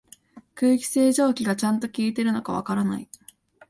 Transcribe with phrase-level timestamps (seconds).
[0.55, 3.07] 空気清浄機がちゃんと効いてるのかわからない